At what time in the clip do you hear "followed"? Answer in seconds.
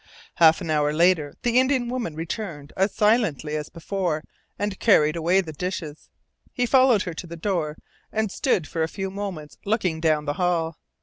6.65-7.03